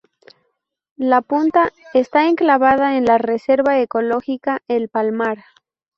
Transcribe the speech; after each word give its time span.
La 0.97 1.21
"punta" 1.21 1.71
está 1.93 2.27
enclavada 2.27 2.97
en 2.97 3.05
la 3.05 3.19
reserva 3.19 3.77
ecológica 3.79 4.63
El 4.67 4.89
Palmar. 4.89 5.43